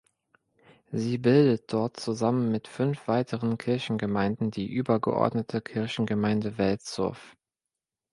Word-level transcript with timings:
Sie 0.91 1.19
bildet 1.19 1.71
dort 1.71 1.99
zusammen 1.99 2.51
mit 2.51 2.67
fünf 2.67 3.07
weiteren 3.07 3.59
Kirchengemeinden 3.59 4.49
die 4.49 4.65
übergeordnete 4.67 5.61
Kirchengemeinde 5.61 6.57
Welzow. 6.57 7.15